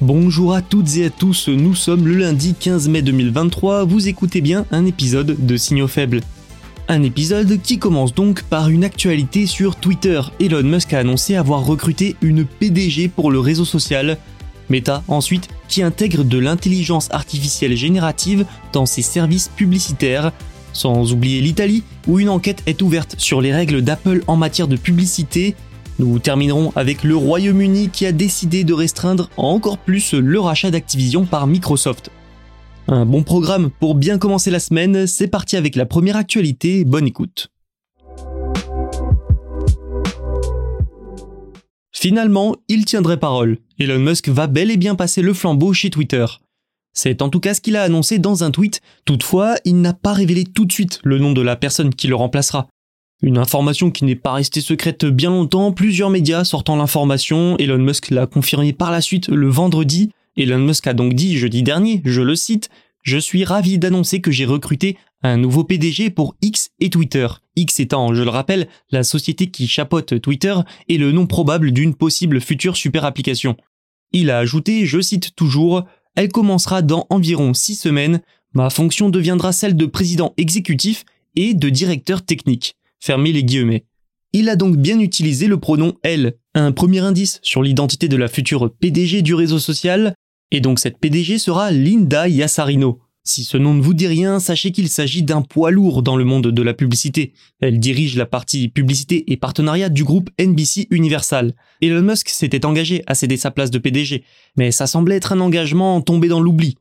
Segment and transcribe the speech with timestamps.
[0.00, 4.40] Bonjour à toutes et à tous, nous sommes le lundi 15 mai 2023, vous écoutez
[4.40, 6.22] bien un épisode de Signaux faibles.
[6.88, 10.22] Un épisode qui commence donc par une actualité sur Twitter.
[10.40, 14.16] Elon Musk a annoncé avoir recruté une PDG pour le réseau social.
[14.70, 20.32] Meta ensuite qui intègre de l'intelligence artificielle générative dans ses services publicitaires.
[20.72, 24.76] Sans oublier l'Italie où une enquête est ouverte sur les règles d'Apple en matière de
[24.76, 25.56] publicité
[26.00, 31.26] nous terminerons avec le Royaume-Uni qui a décidé de restreindre encore plus le rachat d'Activision
[31.26, 32.10] par Microsoft.
[32.88, 37.06] Un bon programme pour bien commencer la semaine, c'est parti avec la première actualité, bonne
[37.06, 37.48] écoute.
[41.92, 43.58] Finalement, il tiendrait parole.
[43.78, 46.24] Elon Musk va bel et bien passer le flambeau chez Twitter.
[46.94, 50.14] C'est en tout cas ce qu'il a annoncé dans un tweet, toutefois il n'a pas
[50.14, 52.68] révélé tout de suite le nom de la personne qui le remplacera.
[53.22, 58.08] Une information qui n'est pas restée secrète bien longtemps, plusieurs médias sortant l'information, Elon Musk
[58.08, 60.10] l'a confirmé par la suite le vendredi.
[60.38, 62.70] Elon Musk a donc dit jeudi dernier, je le cite,
[63.02, 67.26] Je suis ravi d'annoncer que j'ai recruté un nouveau PDG pour X et Twitter.
[67.56, 70.54] X étant, je le rappelle, la société qui chapeaute Twitter
[70.88, 73.54] et le nom probable d'une possible future super application.
[74.12, 75.84] Il a ajouté, je cite toujours,
[76.16, 78.22] Elle commencera dans environ 6 semaines,
[78.54, 81.04] ma fonction deviendra celle de président exécutif
[81.36, 82.76] et de directeur technique.
[83.00, 83.84] Fermez les guillemets.
[84.32, 88.28] Il a donc bien utilisé le pronom elle, un premier indice sur l'identité de la
[88.28, 90.14] future PDG du réseau social,
[90.52, 93.00] et donc cette PDG sera Linda Yassarino.
[93.24, 96.24] Si ce nom ne vous dit rien, sachez qu'il s'agit d'un poids lourd dans le
[96.24, 97.32] monde de la publicité.
[97.60, 101.54] Elle dirige la partie publicité et partenariat du groupe NBC Universal.
[101.82, 104.24] Elon Musk s'était engagé à céder sa place de PDG,
[104.56, 106.76] mais ça semblait être un engagement tombé dans l'oubli.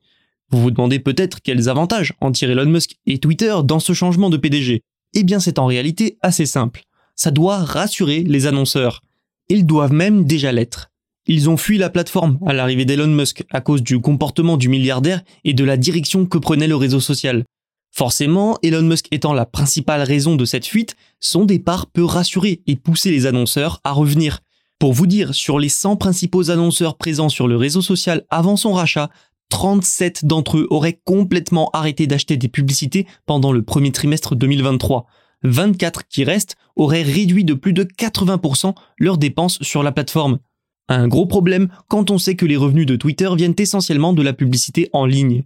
[0.51, 4.29] Vous vous demandez peut-être quels avantages en tire Elon Musk et Twitter dans ce changement
[4.29, 4.81] de PDG.
[5.13, 6.83] Eh bien c'est en réalité assez simple.
[7.15, 9.01] Ça doit rassurer les annonceurs.
[9.49, 10.89] Ils doivent même déjà l'être.
[11.27, 15.21] Ils ont fui la plateforme à l'arrivée d'Elon Musk à cause du comportement du milliardaire
[15.43, 17.43] et de la direction que prenait le réseau social.
[17.91, 22.75] Forcément, Elon Musk étant la principale raison de cette fuite, son départ peut rassurer et
[22.75, 24.39] pousser les annonceurs à revenir.
[24.79, 28.71] Pour vous dire, sur les 100 principaux annonceurs présents sur le réseau social avant son
[28.71, 29.09] rachat,
[29.49, 35.05] 37 d'entre eux auraient complètement arrêté d'acheter des publicités pendant le premier trimestre 2023.
[35.43, 40.39] 24 qui restent auraient réduit de plus de 80% leurs dépenses sur la plateforme.
[40.87, 44.33] Un gros problème quand on sait que les revenus de Twitter viennent essentiellement de la
[44.33, 45.43] publicité en ligne.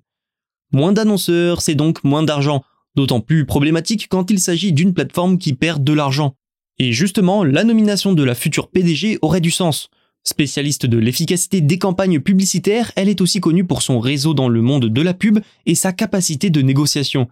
[0.71, 2.63] Moins d'annonceurs, c'est donc moins d'argent,
[2.95, 6.35] d'autant plus problématique quand il s'agit d'une plateforme qui perd de l'argent.
[6.79, 9.89] Et justement, la nomination de la future PDG aurait du sens.
[10.25, 14.61] Spécialiste de l'efficacité des campagnes publicitaires, elle est aussi connue pour son réseau dans le
[14.61, 17.27] monde de la pub et sa capacité de négociation.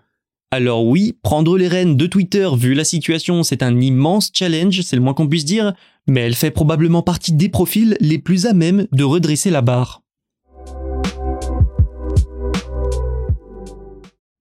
[0.52, 4.98] Alors oui, prendre les rênes de Twitter vu la situation, c'est un immense challenge, c'est
[4.98, 5.74] le moins qu'on puisse dire,
[6.06, 10.04] mais elle fait probablement partie des profils les plus à même de redresser la barre.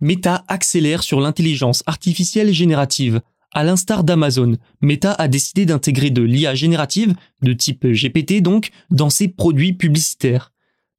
[0.00, 3.20] Meta accélère sur l'intelligence artificielle générative.
[3.52, 9.10] À l'instar d'Amazon, Meta a décidé d'intégrer de l'IA générative, de type GPT donc, dans
[9.10, 10.52] ses produits publicitaires.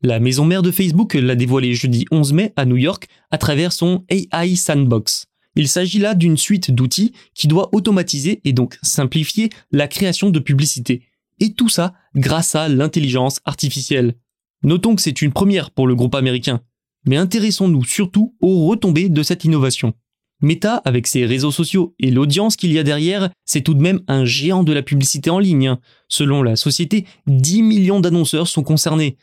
[0.04, 3.72] La maison mère de Facebook l'a dévoilé jeudi 11 mai à New York à travers
[3.72, 5.28] son AI Sandbox.
[5.56, 10.40] Il s'agit là d'une suite d'outils qui doit automatiser et donc simplifier la création de
[10.40, 11.04] publicités.
[11.40, 14.16] Et tout ça grâce à l'intelligence artificielle.
[14.64, 16.62] Notons que c'est une première pour le groupe américain.
[17.06, 19.94] Mais intéressons-nous surtout aux retombées de cette innovation.
[20.42, 24.02] Meta, avec ses réseaux sociaux et l'audience qu'il y a derrière, c'est tout de même
[24.08, 25.76] un géant de la publicité en ligne.
[26.08, 29.18] Selon la société, 10 millions d'annonceurs sont concernés.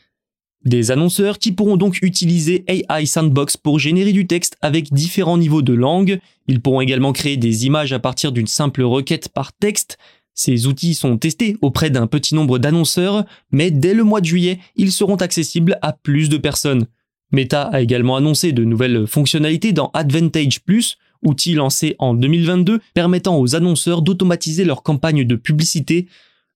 [0.65, 5.61] Des annonceurs qui pourront donc utiliser AI Sandbox pour générer du texte avec différents niveaux
[5.61, 6.19] de langue.
[6.47, 9.97] Ils pourront également créer des images à partir d'une simple requête par texte.
[10.33, 14.59] Ces outils sont testés auprès d'un petit nombre d'annonceurs, mais dès le mois de juillet,
[14.75, 16.87] ils seront accessibles à plus de personnes.
[17.31, 23.39] Meta a également annoncé de nouvelles fonctionnalités dans Advantage Plus, outil lancé en 2022 permettant
[23.39, 26.07] aux annonceurs d'automatiser leurs campagnes de publicité.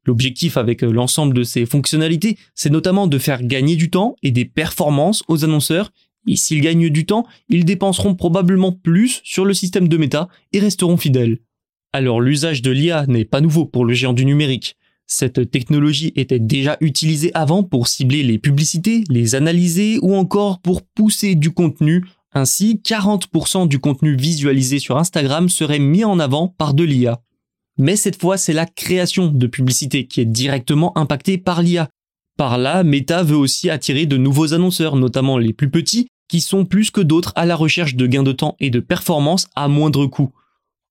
[0.05, 4.45] L'objectif avec l'ensemble de ces fonctionnalités, c'est notamment de faire gagner du temps et des
[4.45, 5.91] performances aux annonceurs,
[6.27, 10.59] et s'ils gagnent du temps, ils dépenseront probablement plus sur le système de Meta et
[10.59, 11.39] resteront fidèles.
[11.91, 14.77] Alors l'usage de l'IA n'est pas nouveau pour le géant du numérique.
[15.05, 20.81] Cette technologie était déjà utilisée avant pour cibler les publicités, les analyser ou encore pour
[20.81, 22.05] pousser du contenu.
[22.33, 27.21] Ainsi, 40% du contenu visualisé sur Instagram serait mis en avant par de l'IA.
[27.77, 31.89] Mais cette fois, c'est la création de publicité qui est directement impactée par l'IA.
[32.37, 36.65] Par là, Meta veut aussi attirer de nouveaux annonceurs, notamment les plus petits, qui sont
[36.65, 40.07] plus que d'autres à la recherche de gains de temps et de performance à moindre
[40.07, 40.33] coût.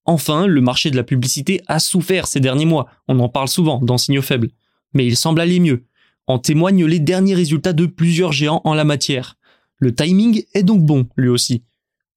[0.05, 3.79] Enfin, le marché de la publicité a souffert ces derniers mois, on en parle souvent
[3.79, 4.51] dans Signaux Faibles,
[4.93, 5.85] mais il semble aller mieux.
[6.27, 9.35] En témoignent les derniers résultats de plusieurs géants en la matière.
[9.79, 11.63] Le timing est donc bon, lui aussi.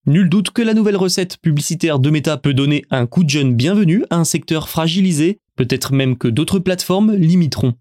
[0.07, 3.55] Nul doute que la nouvelle recette publicitaire de Meta peut donner un coup de jeune
[3.55, 7.75] bienvenu à un secteur fragilisé, peut-être même que d'autres plateformes limiteront.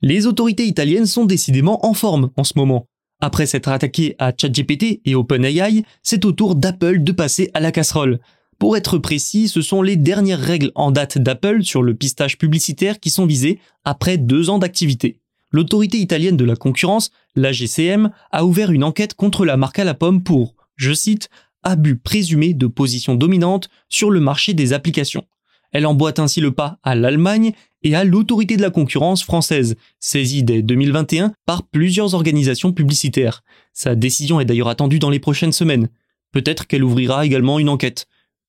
[0.00, 2.86] Les autorités italiennes sont décidément en forme en ce moment.
[3.20, 7.72] Après s'être attaqué à ChatGPT et OpenAI, c'est au tour d'Apple de passer à la
[7.72, 8.20] casserole.
[8.60, 13.00] Pour être précis, ce sont les dernières règles en date d'Apple sur le pistage publicitaire
[13.00, 15.20] qui sont visées après deux ans d'activité.
[15.50, 19.94] L'autorité italienne de la concurrence, l'AGCM, a ouvert une enquête contre la marque à la
[19.94, 21.30] pomme pour, je cite,
[21.62, 25.24] abus présumé de position dominante sur le marché des applications.
[25.72, 27.52] Elle emboîte ainsi le pas à l'Allemagne
[27.82, 33.42] et à l'autorité de la concurrence française, saisie dès 2021 par plusieurs organisations publicitaires.
[33.72, 35.88] Sa décision est d'ailleurs attendue dans les prochaines semaines.
[36.32, 38.06] Peut-être qu'elle ouvrira également une enquête.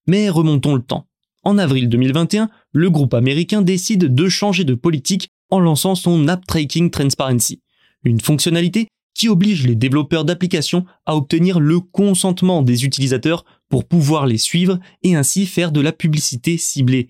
[0.08, 1.08] Mais remontons le temps.
[1.44, 6.46] En avril 2021, le groupe américain décide de changer de politique en lançant son App
[6.46, 7.62] Tracking Transparency,
[8.04, 14.26] une fonctionnalité qui oblige les développeurs d'applications à obtenir le consentement des utilisateurs pour pouvoir
[14.26, 17.10] les suivre et ainsi faire de la publicité ciblée.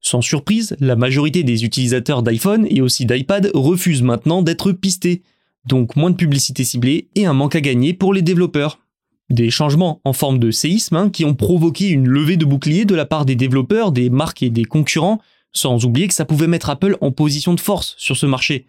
[0.00, 5.22] Sans surprise, la majorité des utilisateurs d'iPhone et aussi d'iPad refusent maintenant d'être pistés,
[5.66, 8.78] donc moins de publicité ciblée et un manque à gagner pour les développeurs.
[9.28, 12.94] Des changements en forme de séisme hein, qui ont provoqué une levée de boucliers de
[12.94, 15.20] la part des développeurs, des marques et des concurrents,
[15.58, 18.66] sans oublier que ça pouvait mettre Apple en position de force sur ce marché.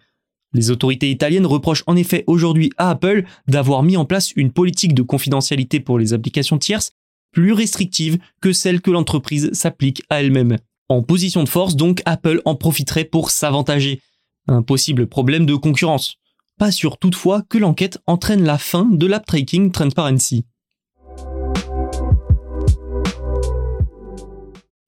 [0.52, 4.94] Les autorités italiennes reprochent en effet aujourd'hui à Apple d'avoir mis en place une politique
[4.94, 6.92] de confidentialité pour les applications tierces
[7.32, 10.56] plus restrictive que celle que l'entreprise s'applique à elle-même.
[10.88, 14.00] En position de force, donc, Apple en profiterait pour s'avantager.
[14.48, 16.16] Un possible problème de concurrence.
[16.58, 20.44] Pas sûr toutefois que l'enquête entraîne la fin de l'App Tracking Transparency.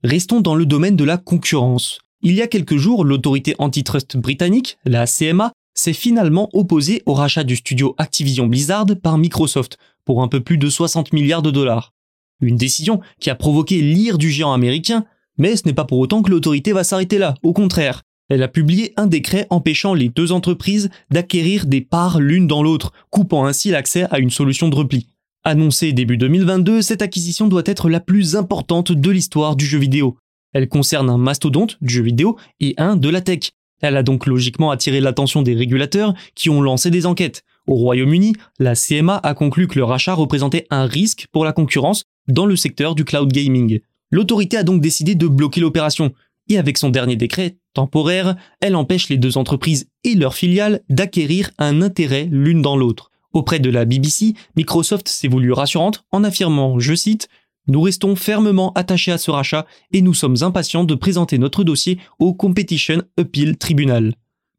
[0.04, 2.00] Restons dans le domaine de la concurrence.
[2.22, 7.44] Il y a quelques jours, l'autorité antitrust britannique, la CMA, s'est finalement opposée au rachat
[7.44, 11.92] du studio Activision Blizzard par Microsoft pour un peu plus de 60 milliards de dollars.
[12.40, 15.04] Une décision qui a provoqué l'ire du géant américain,
[15.38, 18.02] mais ce n'est pas pour autant que l'autorité va s'arrêter là, au contraire.
[18.28, 22.92] Elle a publié un décret empêchant les deux entreprises d'acquérir des parts l'une dans l'autre,
[23.10, 25.06] coupant ainsi l'accès à une solution de repli.
[25.44, 30.16] Annoncée début 2022, cette acquisition doit être la plus importante de l'histoire du jeu vidéo.
[30.52, 33.50] Elle concerne un mastodonte du jeu vidéo et un de la tech.
[33.80, 37.42] Elle a donc logiquement attiré l'attention des régulateurs qui ont lancé des enquêtes.
[37.66, 42.04] Au Royaume-Uni, la CMA a conclu que le rachat représentait un risque pour la concurrence
[42.28, 43.80] dans le secteur du cloud gaming.
[44.12, 46.12] L'autorité a donc décidé de bloquer l'opération,
[46.48, 51.50] et avec son dernier décret temporaire, elle empêche les deux entreprises et leurs filiales d'acquérir
[51.58, 53.11] un intérêt l'une dans l'autre.
[53.32, 57.28] Auprès de la BBC, Microsoft s'est voulu rassurante en affirmant, je cite,
[57.66, 61.98] Nous restons fermement attachés à ce rachat et nous sommes impatients de présenter notre dossier
[62.18, 64.14] au Competition Appeal Tribunal.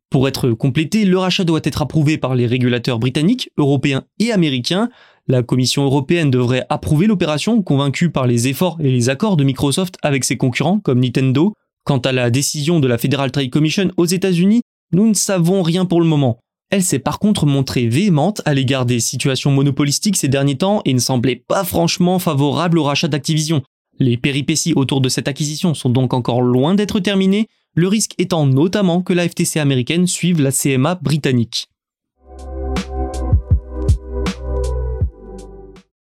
[0.10, 4.90] Pour être complété, le rachat doit être approuvé par les régulateurs britanniques, européens et américains,
[5.28, 9.96] la Commission européenne devrait approuver l'opération, convaincue par les efforts et les accords de Microsoft
[10.02, 11.54] avec ses concurrents comme Nintendo.
[11.86, 14.62] Quant à la décision de la Federal Trade Commission aux États-Unis,
[14.92, 16.43] nous ne savons rien pour le moment.
[16.74, 20.94] Elle s'est par contre montrée véhémente à l'égard des situations monopolistiques ces derniers temps et
[20.96, 23.62] ne semblait pas franchement favorable au rachat d'Activision.
[24.00, 28.48] Les péripéties autour de cette acquisition sont donc encore loin d'être terminées, le risque étant
[28.48, 31.68] notamment que la FTC américaine suive la CMA britannique.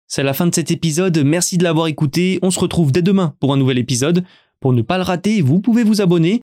[0.07, 3.33] C'est la fin de cet épisode, merci de l'avoir écouté, on se retrouve dès demain
[3.41, 4.23] pour un nouvel épisode.
[4.61, 6.43] Pour ne pas le rater, vous pouvez vous abonner.